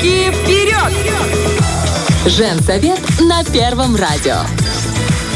[0.00, 0.92] Девочки, вперед!
[2.26, 4.67] Женсовет на Первом радио.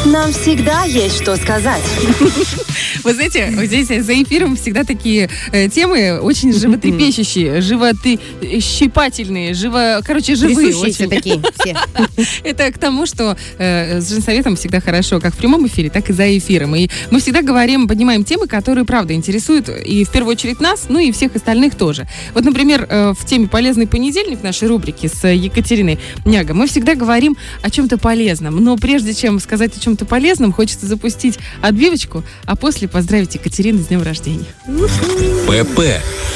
[0.04, 1.82] Нам всегда есть что сказать.
[3.04, 10.74] Вы знаете, здесь за эфиром всегда такие э, темы очень животрепещущие, животрепещательные, живо, короче, живые
[10.76, 11.08] очень.
[11.08, 11.76] такие все.
[12.44, 16.12] Это к тому, что э, с женсоветом всегда хорошо, как в прямом эфире, так и
[16.12, 16.74] за эфиром.
[16.74, 20.98] И мы всегда говорим, поднимаем темы, которые, правда, интересуют и в первую очередь нас, ну
[20.98, 22.08] и всех остальных тоже.
[22.34, 26.96] Вот, например, э, в теме «Полезный понедельник» в нашей рубрике с Екатериной Няго мы всегда
[26.96, 28.56] говорим о чем-то полезном.
[28.56, 33.88] Но прежде чем сказать о чем-то полезном, хочется запустить отбивочку, а после поздравить Екатерину с
[33.88, 34.46] днем рождения.
[35.46, 35.80] ПП.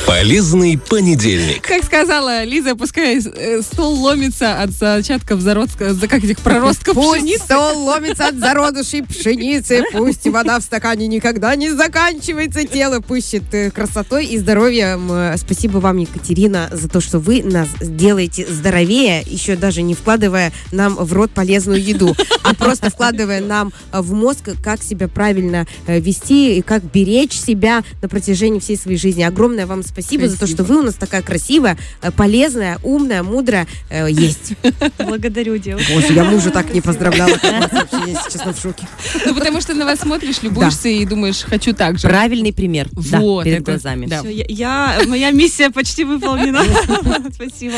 [0.07, 1.63] Полезный понедельник.
[1.63, 7.23] Как сказала Лиза, пускай э, стол ломится от зачатков зародка, за как этих проростков Пусть
[7.23, 7.45] пшеницы.
[7.45, 13.71] стол ломится от зародышей пшеницы, пусть вода в стакане никогда не заканчивается, тело пыщет э,
[13.71, 15.11] красотой и здоровьем.
[15.11, 20.53] Э, Спасибо вам, Екатерина, за то, что вы нас делаете здоровее, еще даже не вкладывая
[20.71, 25.67] нам в рот полезную еду, а просто вкладывая нам э, в мозг, как себя правильно
[25.87, 29.23] э, вести и как беречь себя на протяжении всей своей жизни.
[29.23, 33.67] Огромное вам спасибо, за то, что вы у нас такая красивая, э, полезная, умная, мудрая
[34.09, 34.55] есть.
[34.99, 35.93] Благодарю, девушка.
[35.93, 37.31] Боже, я мужа так не поздравляла.
[37.73, 38.87] Вообще, я, если честно, в шоке.
[39.25, 42.09] Ну, потому что на вас смотришь, любуешься и думаешь, хочу так же.
[42.09, 42.89] Правильный пример.
[42.93, 44.09] Вот, перед глазами.
[44.53, 46.63] я, моя миссия почти выполнена.
[47.35, 47.77] Спасибо.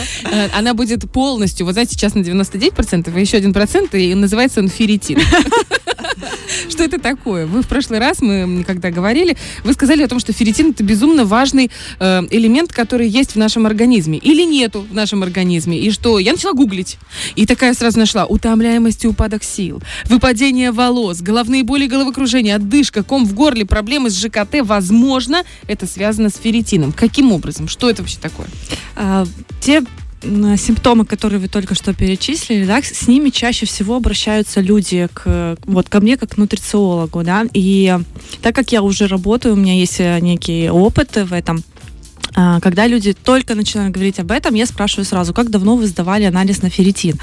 [0.54, 5.18] Она будет полностью, вот знаете, сейчас на 99%, и еще 1%, и называется он ферритин.
[6.68, 7.46] Что это такое?
[7.46, 11.24] Вы в прошлый раз, мы когда говорили, вы сказали о том, что ферритин это безумно
[11.24, 14.18] важный э, элемент, который есть в нашем организме.
[14.18, 15.78] Или нету в нашем организме.
[15.78, 16.18] И что?
[16.18, 16.98] Я начала гуглить.
[17.36, 18.26] И такая сразу нашла.
[18.26, 24.18] Утомляемость и упадок сил, выпадение волос, головные боли, головокружение, отдышка, ком в горле, проблемы с
[24.18, 24.56] ЖКТ.
[24.62, 26.92] Возможно, это связано с ферритином.
[26.92, 27.68] Каким образом?
[27.68, 28.48] Что это вообще такое?
[28.96, 29.26] А,
[29.60, 29.82] Те
[30.22, 35.88] симптомы, которые вы только что перечислили, да, с ними чаще всего обращаются люди к, вот,
[35.88, 37.96] ко мне как к нутрициологу, да, и
[38.42, 41.62] так как я уже работаю, у меня есть э, некий опыт в этом,
[42.60, 46.62] когда люди только начинают говорить об этом, я спрашиваю сразу, как давно вы сдавали анализ
[46.62, 47.16] на ферритин?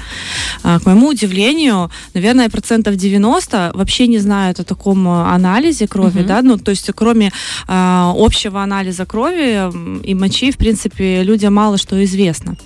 [0.62, 6.18] А, К моему удивлению, наверное, процентов 90 вообще не знают о таком э, анализе крови,
[6.20, 6.26] Мгм.
[6.26, 7.30] да, ну, то есть кроме
[7.68, 9.70] а, общего анализа крови
[10.04, 12.56] и мочи, в принципе, людям мало что известно.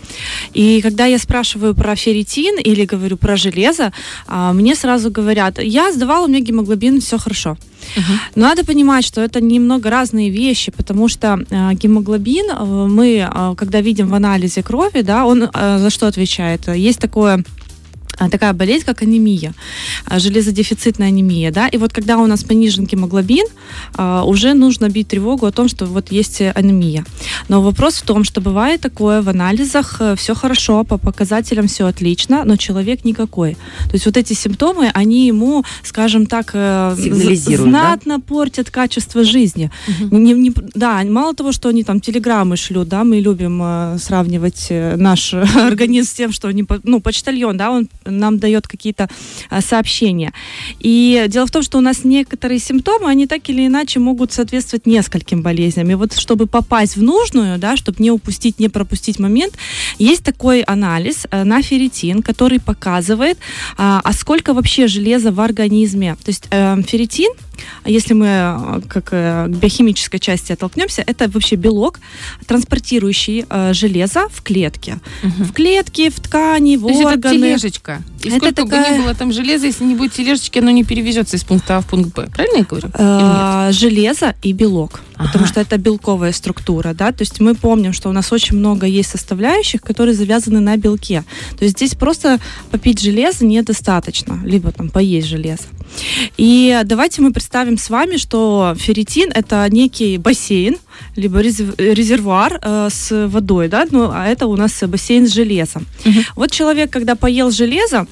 [0.54, 3.92] И когда я спрашиваю про ферритин или говорю про железо,
[4.26, 7.56] а, мне сразу говорят, я сдавала, у меня гемоглобин, все хорошо.
[8.34, 13.54] Но надо понимать, что это немного разные вещи, потому что э, гемоглобин э, мы, э,
[13.56, 16.68] когда видим в анализе крови, да, он э, за что отвечает?
[16.68, 17.44] Есть такое
[18.28, 19.54] такая болезнь, как анемия,
[20.06, 23.46] а, железодефицитная анемия, да, и вот когда у нас понижен гемоглобин,
[23.96, 27.04] а, уже нужно бить тревогу о том, что вот есть э, анемия.
[27.48, 32.44] Но вопрос в том, что бывает такое в анализах, все хорошо, по показателям все отлично,
[32.44, 33.54] но человек никакой.
[33.84, 37.78] То есть вот эти симптомы, они ему, скажем так, э, з- Сигнализируют, да?
[37.80, 39.70] знатно портят качество жизни.
[40.10, 44.66] Не- не- да, мало того, что они там телеграммы шлют, да, мы любим э, сравнивать
[44.70, 49.08] э, наш организм с тем, что они, ну, почтальон, да, он нам дает какие-то
[49.50, 50.32] э, сообщения.
[50.78, 54.86] И дело в том, что у нас некоторые симптомы, они так или иначе могут соответствовать
[54.86, 55.90] нескольким болезням.
[55.90, 59.54] И вот чтобы попасть в нужную, да, чтобы не упустить, не пропустить момент,
[59.98, 63.38] есть такой анализ э, на ферритин, который показывает,
[63.76, 66.16] а, а сколько вообще железа в организме.
[66.24, 67.32] То есть э, ферритин,
[67.84, 71.98] если мы э, как э, к биохимической части оттолкнемся, это вообще белок,
[72.46, 74.98] транспортирующий э, железо в клетке.
[75.22, 77.34] В клетке, в ткани, в То есть это органы.
[77.36, 78.02] тележечка.
[78.22, 80.84] И Это сколько бы такая- ни было там железа, если не будет тележечки, оно не
[80.84, 82.28] перевезется из пункта А в пункт Б.
[82.34, 82.88] Правильно я говорю?
[82.94, 88.08] Э, железо и белок, потому что это белковая структура, да, то есть мы помним, что
[88.08, 91.24] у нас очень много есть составляющих, которые завязаны на белке,
[91.58, 92.38] то есть здесь просто
[92.70, 95.64] попить железо недостаточно, либо там поесть железо.
[96.36, 100.76] И давайте мы представим с вами, что ферритин это некий бассейн,
[101.16, 105.86] либо резерв- резервуар э, с водой, да, ну, а это у нас бассейн с железом.
[106.04, 106.24] Мгм.
[106.36, 108.06] Вот человек, когда поел железо,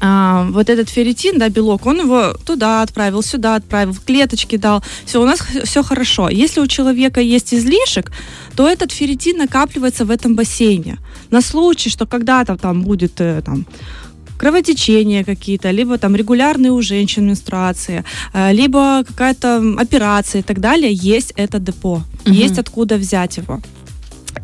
[0.00, 4.82] а, вот этот ферритин, да, белок, он его туда отправил, сюда отправил, в клеточки дал.
[5.04, 6.28] Все, у нас все хорошо.
[6.28, 8.12] Если у человека есть излишек,
[8.56, 10.98] то этот ферритин накапливается в этом бассейне.
[11.30, 13.66] На случай, что когда-то там будет э, там,
[14.38, 20.92] кровотечения какие-то, либо там регулярные у женщин менструации, э, либо какая-то операция и так далее,
[20.92, 22.34] есть это депо, Мгм.
[22.34, 23.60] есть откуда взять его.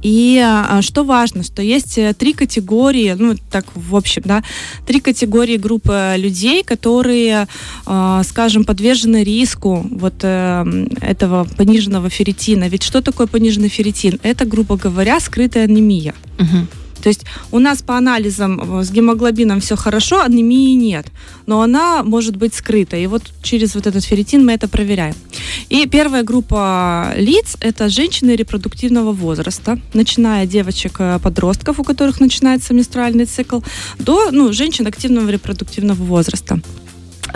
[0.03, 4.43] И а, что важно, что есть э, три категории, ну так в общем, да,
[4.87, 7.49] три категории группы людей, которые,
[7.87, 12.69] а, скажем, подвержены риску вот э, этого пониженного ферритина.
[12.69, 14.21] Ведь что такое пониженный ферритин?
[14.23, 16.15] Это, грубо говоря, скрытая анемия.
[16.39, 16.69] Мгм.
[17.07, 21.07] То есть у нас по анализам э, с гемоглобином все хорошо, анемии нет,
[21.47, 22.97] но она может быть скрыта.
[22.97, 25.15] И вот через вот этот ферритин мы это проверяем.
[25.69, 33.61] И первая группа лиц– это женщины репродуктивного возраста, начиная девочек-подростков, у которых начинается менструальный цикл,
[34.01, 36.61] до ну, женщин активного репродуктивного возраста.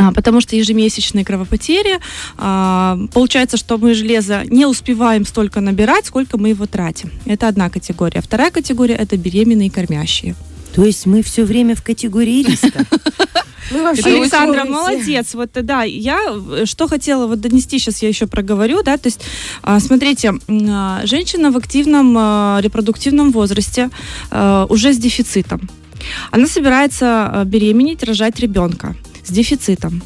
[0.01, 1.99] А, потому что ежемесячные кровопотери,
[2.39, 7.11] а, получается, что мы железо не успеваем столько набирать, сколько мы его тратим.
[7.27, 8.23] Это одна категория.
[8.23, 10.37] Вторая категория– это беременные и кормящие.
[10.75, 12.87] То есть мы все время в категории риска.
[13.73, 15.33] Мы вообще Александра, молодец.
[15.35, 19.21] Вот да, я э, что хотела вот донести, сейчас я еще проговорю, да, то есть,
[19.63, 20.33] а, смотрите,
[21.05, 23.91] женщина в активном репродуктивном возрасте
[24.69, 25.71] уже с дефицитом.
[26.33, 28.97] Она собирается беременеть, рожать ребенка
[29.31, 30.03] с дефицитом.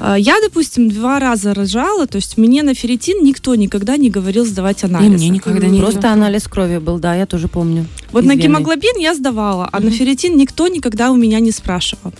[0.00, 4.44] А, Я, допустим, два раза рожала, то есть мне на ферритин никто никогда не говорил
[4.44, 5.14] сдавать анализы.
[5.14, 7.86] мне никогда не Просто анализ крови был, да, я тоже помню.
[8.12, 8.42] Вот на вены.
[8.42, 12.12] гемоглобин я сдавала, а на ферритин никто никогда у меня не спрашивал.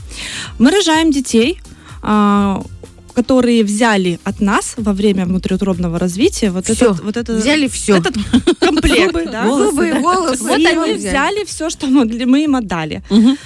[0.59, 1.61] Мы рожаем детей,
[2.03, 2.63] а,
[3.15, 7.97] которые взяли от нас во время внутриутробного развития вот Всё, этот вот это Взяли все.
[7.99, 8.15] этот
[8.59, 9.45] комплект, да.
[9.47, 10.43] волосы, волосы.
[10.45, 13.03] Вот и они взяли все, что мы, мы им отдали.
[13.11, 13.37] Мгм.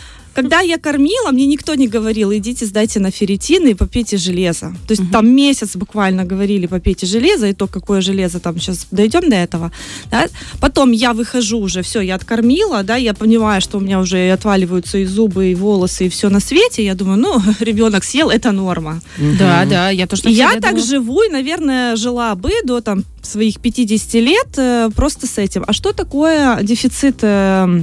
[0.41, 4.73] Когда я кормила, мне никто не говорил, идите сдайте на ферритин и попейте железо.
[4.87, 9.29] То есть там месяц буквально говорили, попейте железо, и то, какое железо, там сейчас дойдем
[9.29, 9.73] до этого.
[10.13, 10.29] да.
[10.61, 14.99] Потом я выхожу уже, все, я откормила, да, я понимаю, что у меня уже отваливаются
[14.99, 16.85] и зубы, и волосы, и все на свете.
[16.85, 19.01] Я думаю, ну, ребенок съел, это норма.
[19.39, 20.89] Да, да, я тоже И я всегда так думала.
[20.89, 25.65] живу, и, наверное, жила бы до там своих 50 лет э, просто с этим.
[25.67, 27.81] А что такое дефицит э,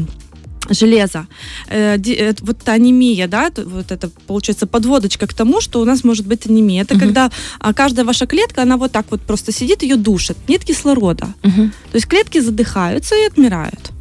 [0.69, 1.27] железа?
[1.69, 6.03] Э, э, вот эта анемия, да, вот это получается подводочка к тому, что у нас
[6.03, 6.83] может быть анемия.
[6.83, 7.03] Это Мгм.
[7.05, 10.37] когда а, каждая ваша клетка, она вот так вот просто сидит, ее душит.
[10.47, 11.27] Нет кислорода.
[11.43, 11.71] Мгм.
[11.91, 13.91] То есть клетки задыхаются и отмирают.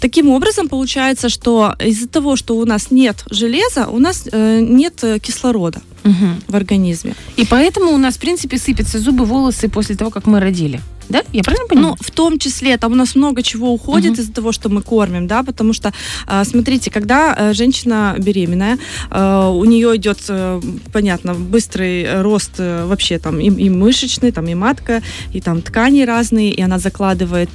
[0.00, 5.02] Таким образом, получается, что из-за того, что у нас нет железа, у нас э, нет
[5.02, 6.42] э, кислорода Мгм.
[6.48, 7.14] в организме.
[7.36, 10.80] И поэтому у нас, в принципе, сыпятся зубы, волосы после того, как мы родили.
[11.08, 11.22] Да?
[11.32, 11.96] Я правильно Ну, понимаю?
[12.00, 14.20] в том числе, там у нас много чего уходит Мгм.
[14.20, 15.92] из-за того, что мы кормим, да, потому что,
[16.26, 18.78] а, смотрите, когда э, женщина беременная,
[19.10, 20.60] э, у нее идет, э,
[20.92, 25.02] понятно, быстрый рост вообще там и, и мышечный, там и матка,
[25.34, 27.50] и там ткани разные, и она закладывает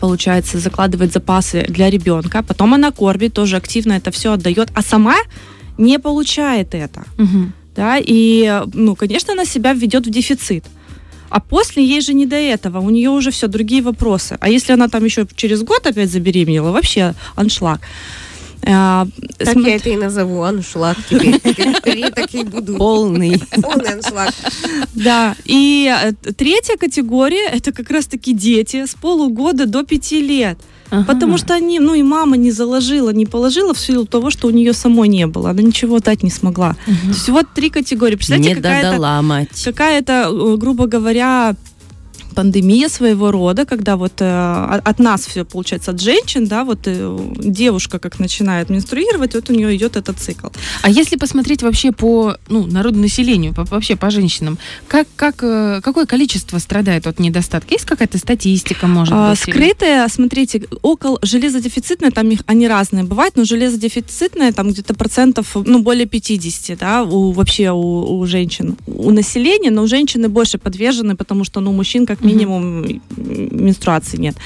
[0.00, 5.14] получается, закладывает запасы для ребенка, потом она кормит, тоже активно это все отдает, а сама
[5.78, 7.52] не получает это Мгм.
[7.76, 10.64] да, и, ну, конечно, она себя ведет в дефицит.
[11.34, 14.36] А после ей же не до этого, у нее уже все, другие вопросы.
[14.40, 17.80] А если она там еще через год опять забеременела, вообще аншлаг.
[18.64, 19.08] А,
[19.38, 21.40] Так смотри- я это и назову, аншлаг теперь.
[21.40, 22.76] Теперь так и буду.
[22.76, 23.42] Полный.
[23.60, 24.32] Полный аншлаг.
[24.94, 30.56] Да, и э, третья категория, это как раз-таки дети с полугода до пяти лет.
[30.90, 31.04] Ага.
[31.04, 34.50] Потому что они, ну и мама не заложила, не положила в силу того, что у
[34.50, 35.50] нее самой не было.
[35.50, 36.76] Она ничего дать не смогла.
[36.86, 37.08] То Мгм.
[37.08, 38.16] есть вот три категории.
[38.16, 39.62] Представляете, Не какая-то додала мать.
[39.64, 41.54] какая-то, э, грубо говоря,
[42.34, 47.18] пандемия своего рода, когда вот э, от нас все получается от женщин, да, вот э,
[47.38, 50.48] девушка как начинает менструировать, вот у нее идет этот цикл.
[50.82, 54.58] А если посмотреть вообще по ну, народонаселению, по- вообще по женщинам,
[54.88, 57.72] как, как, э, какое количество страдает от недостатка?
[57.74, 59.38] Есть какая-то статистика, может А, быть?
[59.40, 65.78] скрытые, смотрите, около железодефицитные, там их, они разные бывают, но железодефицитные там где-то процентов, ну,
[65.80, 68.76] более 50, да, у, вообще у, у женщин.
[68.86, 72.20] У населения, но у женщины больше подвержены, потому что, ну, мужчин как.
[72.24, 72.84] Минимум
[73.16, 74.36] менструации нет.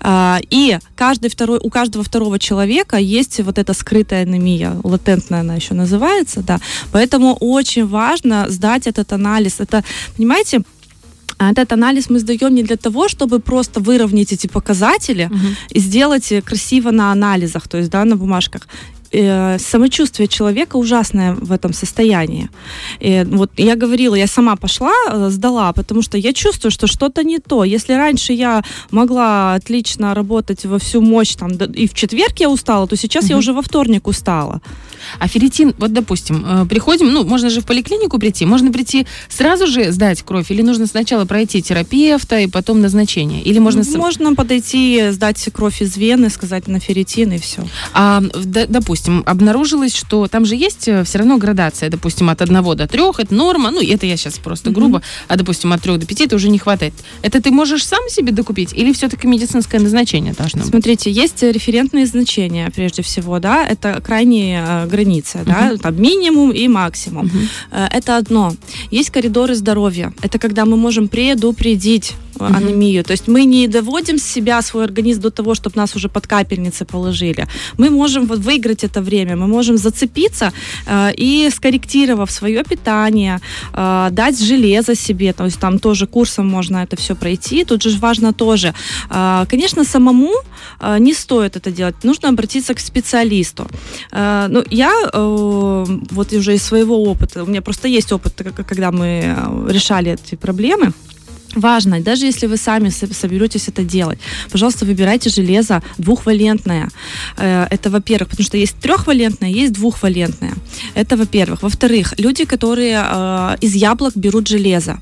[0.00, 5.54] А, и каждый второй, у каждого второго человека есть вот эта скрытая анемия, латентная она
[5.54, 6.58] еще называется, да.
[6.92, 9.60] Поэтому очень важно сдать этот анализ.
[9.60, 9.84] Это,
[10.16, 10.62] понимаете,
[11.38, 15.56] а этот анализ мы сдаем не для того, чтобы просто выровнять эти показатели Мгм.
[15.70, 18.68] и сделать э, красиво на анализах, то есть да, на бумажках.
[19.12, 22.48] Э, Самочувствие человека ужасное в этом состоянии.
[23.00, 27.24] И вот я говорила, я сама пошла, э, сдала, потому что я чувствую, что что-то
[27.24, 27.64] не то.
[27.64, 32.86] Если раньше я могла отлично работать во всю мощь, там, и в четверг я устала,
[32.86, 33.38] то сейчас я Мгм.
[33.40, 34.60] уже во вторник устала.
[35.18, 39.66] А ферритин, вот допустим, э, приходим, ну, можно же в поликлинику прийти, можно прийти сразу
[39.66, 43.42] же сдать кровь, или нужно сначала пройти терапевта и потом назначение?
[43.42, 43.82] Или можно...
[43.96, 47.66] Можно подойти, сдать кровь из вены, сказать на ферритин и все.
[47.92, 53.02] А, допустим, обнаружилось, что там же есть все равно градация, допустим, от 1 до 3,
[53.18, 56.36] это норма, ну, это я сейчас просто грубо, а, допустим, от 3 до 5 это
[56.36, 56.94] уже не хватает.
[57.22, 60.70] Это ты можешь сам себе докупить или все-таки медицинское назначение должно быть?
[60.70, 66.68] Смотрите, есть э, референтные значения, прежде всего, да, это крайние границы, да, там минимум и
[66.68, 67.30] максимум.
[67.70, 68.52] Э, Это одно.
[68.90, 70.12] Есть коридоры здоровья.
[70.22, 73.04] Это когда мы можем предупредить э, анемию.
[73.04, 76.84] То есть мы не доводим себя, свой организм до того, чтобы нас уже под капельницы
[76.84, 77.46] положили.
[77.78, 80.52] Мы можем вот выиграть это время, мы можем зацепиться
[80.86, 83.40] э, и скорректировав свое питание,
[83.72, 87.64] э, дать железо себе, то есть там тоже курсом можно это все пройти.
[87.64, 88.74] Тут же важно тоже,
[89.10, 90.34] э, конечно, самому
[90.80, 93.66] э, не стоит это делать, нужно обратиться к специалисту.
[94.12, 98.90] Э, ну, я э, вот уже из своего опыта, у меня просто есть опыт, когда
[98.90, 100.92] мы э, решали эти проблемы,
[101.54, 104.18] Важно, даже если вы сами со- соберетесь это делать,
[104.50, 106.88] пожалуйста, выбирайте железо двухвалентное.
[107.36, 110.52] Э, Это, во-первых, потому что есть трехвалентное, есть двухвалентное.
[110.94, 111.62] Это, во-первых.
[111.62, 114.98] Во-вторых, люди, которые э, из яблок берут железо,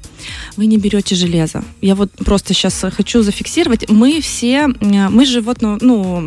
[0.57, 1.63] вы не берете железо.
[1.83, 3.89] Я вот просто сейчас хочу зафиксировать.
[3.91, 4.69] Мы все,
[5.11, 6.21] мы животные, ну,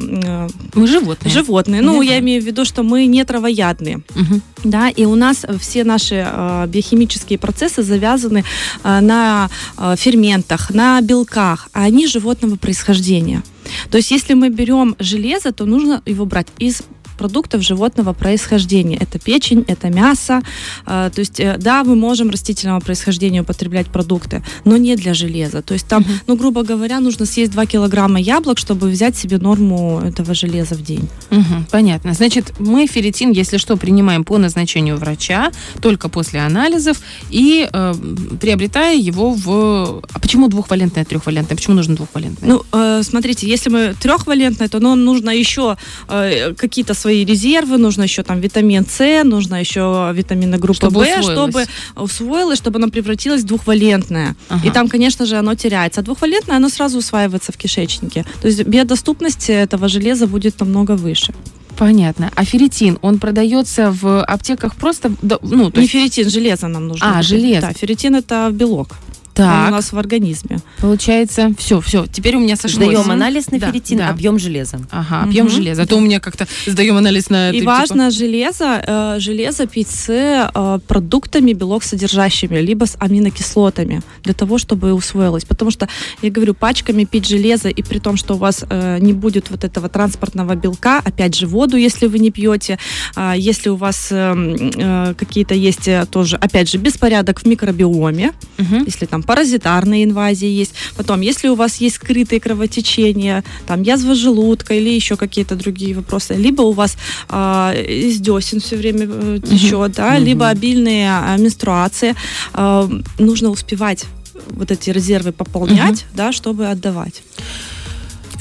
[0.75, 1.32] Мы животные.
[1.34, 1.82] животные.
[1.82, 2.20] Ну, Ну я да.
[2.20, 4.01] имею в виду, что мы не травоядные.
[4.16, 4.42] Мгм.
[4.63, 8.44] Да, и у нас все наши э, биохимические процессы завязаны
[8.84, 13.44] на э, ферментах, на белках, а они животного происхождения.
[13.89, 16.84] То есть, если мы берем железо, то нужно его брать из
[17.22, 18.98] продуктов животного происхождения.
[18.98, 20.42] Это печень, это мясо.
[20.88, 25.62] Э, То есть, э, да, мы можем растительного происхождения употреблять продукты, но не для железа.
[25.62, 30.01] То есть там, ну, грубо говоря, нужно съесть 2 килограмма яблок, чтобы взять себе норму
[30.04, 31.08] этого железа в день.
[31.30, 32.13] Мгм, понятно.
[32.13, 35.51] Значит, мы ферритин, если что, принимаем по назначению врача,
[35.82, 36.98] только после анализов,
[37.30, 37.94] и э,
[38.42, 40.01] приобретая его в...
[40.13, 41.56] А почему двухвалентное, трехвалентное?
[41.56, 42.50] Почему нужно двухвалентное?
[42.50, 45.78] Ну, э, смотрите, если мы трехвалентное, то нам нужно еще
[46.10, 51.03] э, какие-то свои резервы, нужно еще там витамин С, нужно еще витамины группы Чтобы В,
[51.03, 51.25] усвоилось.
[51.25, 51.65] чтобы
[51.96, 54.36] усвоилось, чтобы оно превратилось в двухвалентное.
[54.50, 54.68] Ага.
[54.68, 56.01] И там, конечно же, оно теряется.
[56.01, 58.25] А двухвалентное, оно сразу усваивается в кишечнике.
[58.41, 61.34] То есть биодоступность этого железа будет намного выше.
[61.77, 62.32] Понятно.
[62.36, 65.12] А ферритин, он продается в аптеках просто...
[65.22, 65.91] Ну, то Не есть...
[65.94, 67.18] ферритин, железо нам нужно.
[67.18, 67.62] А, железо.
[67.62, 68.96] Да, ферритин это белок.
[69.34, 70.60] Так, у нас в организме.
[70.80, 72.88] получается, все, все, теперь у меня сошлось.
[72.88, 74.10] Сдаем анализ на Да, ферритин, да.
[74.10, 74.80] объем железа.
[74.92, 75.84] Ага, объем железа.
[75.84, 77.50] А то у меня как-то сдаем анализ на...
[77.50, 82.96] это, И типа, важно железо, э, железо пить с э, продуктами белок содержащими, либо с
[83.00, 85.46] аминокислотами, для того, чтобы усвоилось.
[85.46, 85.88] Потому что,
[86.22, 89.64] я говорю, пачками пить железо, и при том, что у вас э, не будет вот
[89.64, 92.78] этого транспортного белка, опять же, воду, если вы не пьете,
[93.16, 94.34] а если у вас э,
[94.76, 98.84] э, какие-то есть э, тоже, опять же, беспорядок в микробиоме, мгм.
[98.86, 100.74] если там паразитарные инвазии есть.
[100.96, 106.34] Потом, если у вас есть скрытые кровотечения, там язва желудка или еще какие-то другие вопросы,
[106.34, 106.98] либо у вас
[107.30, 110.24] а, из десен все время э, течет, да, Мгм.
[110.25, 112.16] либо обильные а, менструации,
[112.54, 114.06] а, нужно успевать
[114.50, 117.22] вот эти резервы пополнять, да, чтобы отдавать.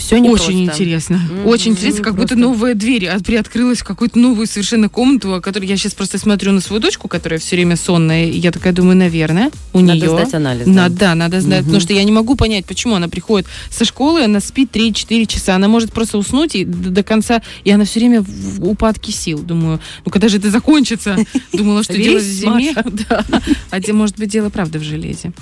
[0.01, 1.19] Все не Очень интересно.
[1.19, 1.47] Мгм.
[1.47, 2.43] Очень интересно, как будто Просто.
[2.43, 6.53] новая дверь от- приоткрылась в какую-то новую совершенно комнату, о которой я сейчас просто смотрю
[6.53, 10.09] на свою дочку, которая все время сонная, и я такая думаю, наверное, у Надо нее...
[10.09, 10.65] сдать анализ.
[10.67, 10.73] да.
[10.73, 11.67] Надо, да, надо знать, Мгм.
[11.67, 15.55] потому что я не могу понять, почему она приходит со школы, она спит 3-4 часа,
[15.55, 19.39] она может просто уснуть и до, до конца, и она все время в упадке сил.
[19.41, 21.17] Думаю, ну когда же это закончится?
[21.53, 22.75] Думала, что дело в зиме.
[23.71, 25.33] А может быть, дело правда в железе.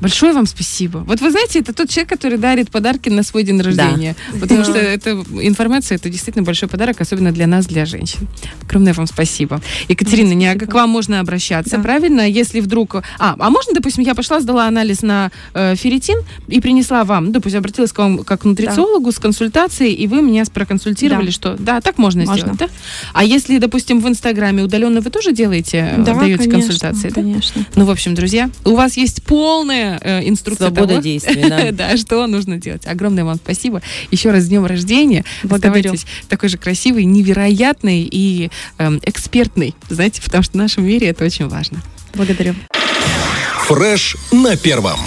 [0.00, 0.98] Большое вам спасибо.
[0.98, 4.01] Вот вы знаете, это тот человек, который дарит подарки на свой день рождения.
[4.40, 8.28] Потому что эта информация, это действительно большой подарок, особенно для нас, для женщин.
[8.62, 9.60] Огромное вам спасибо.
[9.88, 10.70] Екатерина, не, спасибо.
[10.70, 12.28] к вам можно обращаться, правильно?
[12.28, 12.96] Если вдруг...
[13.18, 16.18] А, а можно, допустим, я пошла, сдала анализ на э, ферритин
[16.48, 20.20] и принесла вам, ну, допустим, обратилась к вам как к нутрициологу с консультацией, и вы
[20.22, 22.54] меня проконсультировали, что да, так можно, Можно.
[22.54, 22.68] сделать, да?
[23.12, 27.14] А если, допустим, в Инстаграме удаленно вы тоже делаете, э, Да, даете конечно, консультации, да?
[27.14, 27.64] конечно.
[27.76, 31.70] Ну, в общем, друзья, у вас есть полная э, инструкция Свобода того, действий, да.
[31.72, 32.86] да, что нужно делать.
[32.86, 33.80] Огромное вам спасибо.
[34.10, 35.24] Еще раз с днем рождения.
[35.42, 35.92] Благодарю.
[35.92, 41.24] Оставайтесь такой же красивый, невероятный и эм, экспертный, знаете, потому что в нашем мире это
[41.24, 41.82] очень важно.
[42.14, 42.54] Благодарю.
[43.66, 44.98] Фреш на первом.